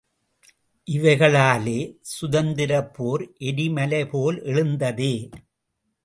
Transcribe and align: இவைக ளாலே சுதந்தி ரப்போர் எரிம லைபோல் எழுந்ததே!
இவைக 0.87 1.27
ளாலே 1.27 1.75
சுதந்தி 2.11 2.65
ரப்போர் 2.65 3.23
எரிம 3.39 3.85
லைபோல் 3.85 4.37
எழுந்ததே! 4.43 5.13